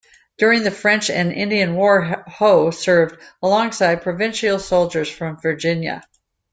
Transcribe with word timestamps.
During 0.39 0.63
the 0.63 0.71
French 0.71 1.11
and 1.11 1.31
Indian 1.31 1.75
War, 1.75 2.23
Howe 2.25 2.71
served 2.71 3.19
alongside 3.43 4.01
provincial 4.01 4.57
soldiers 4.57 5.11
from 5.11 5.37
Virginia. 5.39 6.01